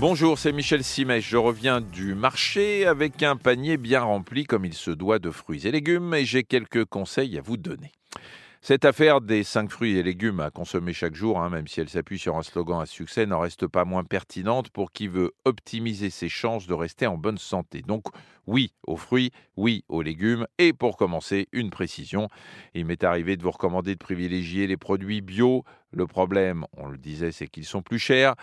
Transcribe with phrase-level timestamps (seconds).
[0.00, 1.28] Bonjour, c'est Michel Simèche.
[1.28, 5.66] Je reviens du marché avec un panier bien rempli comme il se doit de fruits
[5.66, 7.92] et légumes et j'ai quelques conseils à vous donner.
[8.62, 11.88] Cette affaire des 5 fruits et légumes à consommer chaque jour, hein, même si elle
[11.90, 16.08] s'appuie sur un slogan à succès, n'en reste pas moins pertinente pour qui veut optimiser
[16.08, 17.82] ses chances de rester en bonne santé.
[17.82, 18.04] Donc
[18.46, 20.46] oui aux fruits, oui aux légumes.
[20.58, 22.28] Et pour commencer, une précision.
[22.74, 25.64] Il m'est arrivé de vous recommander de privilégier les produits bio.
[25.92, 28.34] Le problème, on le disait, c'est qu'ils sont plus chers.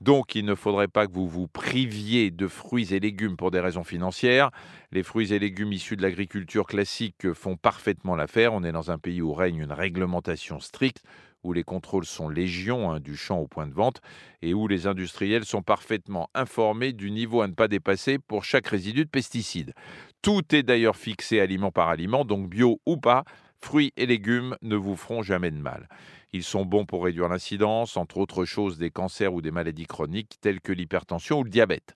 [0.00, 3.60] Donc, il ne faudrait pas que vous vous priviez de fruits et légumes pour des
[3.60, 4.50] raisons financières.
[4.92, 8.52] Les fruits et légumes issus de l'agriculture classique font parfaitement l'affaire.
[8.52, 11.02] On est dans un pays où règne une réglementation stricte,
[11.44, 14.00] où les contrôles sont légion hein, du champ au point de vente
[14.42, 18.66] et où les industriels sont parfaitement informés du niveau à ne pas dépasser pour chaque
[18.66, 19.74] résidu de pesticides.
[20.22, 23.24] Tout est d'ailleurs fixé aliment par aliment, donc bio ou pas,
[23.64, 25.88] fruits et légumes ne vous feront jamais de mal.
[26.32, 30.34] Ils sont bons pour réduire l'incidence, entre autres choses, des cancers ou des maladies chroniques
[30.40, 31.94] telles que l'hypertension ou le diabète.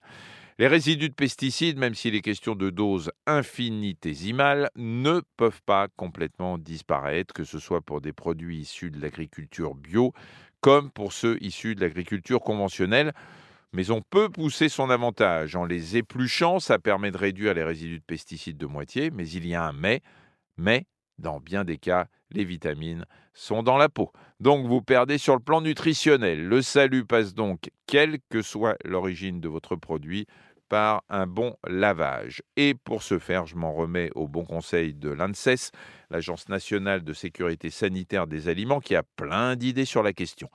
[0.58, 6.58] Les résidus de pesticides, même s'il est question de doses infinitésimales, ne peuvent pas complètement
[6.58, 10.12] disparaître, que ce soit pour des produits issus de l'agriculture bio
[10.60, 13.12] comme pour ceux issus de l'agriculture conventionnelle.
[13.72, 15.55] Mais on peut pousser son avantage.
[15.55, 19.47] En les épluchant, ça permet de réduire les résidus de pesticides de moitié, mais il
[19.47, 20.00] y a un mais.
[20.56, 20.86] Mais
[21.19, 24.12] dans bien des cas, les vitamines sont dans la peau.
[24.41, 26.47] Donc vous perdez sur le plan nutritionnel.
[26.47, 30.27] Le salut passe donc, quelle que soit l'origine de votre produit,
[30.69, 32.42] par un bon lavage.
[32.56, 35.70] Et pour ce faire, je m'en remets au bon conseil de l'ANSES,
[36.10, 40.50] l'Agence nationale de sécurité sanitaire des aliments, qui a plein d'idées sur la question.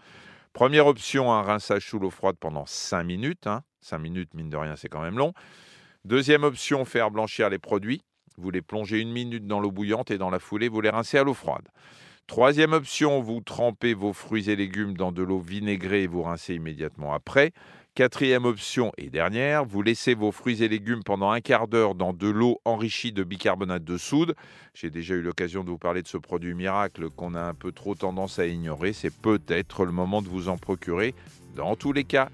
[0.54, 3.48] Première option, un rinçage sous l'eau froide pendant 5 minutes.
[3.82, 4.00] 5 hein.
[4.00, 5.34] minutes, mine de rien, c'est quand même long.
[6.06, 8.04] Deuxième option, faire blanchir les produits.
[8.38, 11.18] Vous les plongez une minute dans l'eau bouillante et dans la foulée, vous les rincez
[11.18, 11.68] à l'eau froide.
[12.28, 16.56] Troisième option, vous trempez vos fruits et légumes dans de l'eau vinaigrée et vous rincez
[16.56, 17.52] immédiatement après.
[17.96, 22.12] Quatrième option et dernière, vous laissez vos fruits et légumes pendant un quart d'heure dans
[22.12, 24.34] de l'eau enrichie de bicarbonate de soude.
[24.74, 27.72] J'ai déjà eu l'occasion de vous parler de ce produit miracle qu'on a un peu
[27.72, 28.94] trop tendance à ignorer.
[28.94, 31.14] C'est peut-être le moment de vous en procurer.
[31.56, 32.30] Dans tous les cas,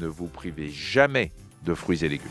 [0.00, 1.30] ne vous privez jamais
[1.66, 2.30] de fruits et légumes.